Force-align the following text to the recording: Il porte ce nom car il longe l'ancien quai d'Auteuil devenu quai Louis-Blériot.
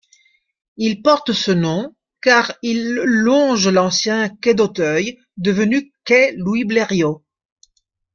Il 0.77 1.03
porte 1.03 1.31
ce 1.31 1.51
nom 1.51 1.93
car 2.21 2.53
il 2.63 2.91
longe 2.95 3.67
l'ancien 3.67 4.29
quai 4.29 4.55
d'Auteuil 4.55 5.19
devenu 5.37 5.93
quai 6.05 6.33
Louis-Blériot. 6.37 7.23